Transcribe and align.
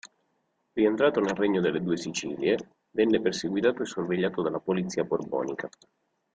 Rientrato 0.73 1.19
nel 1.19 1.35
Regno 1.35 1.61
delle 1.61 1.79
Due 1.79 1.95
Sicilie, 1.95 2.69
venne 2.89 3.21
perseguitato 3.21 3.83
e 3.83 3.85
sorvegliato 3.85 4.41
dalla 4.41 4.57
polizia 4.57 5.03
borbonica. 5.03 5.69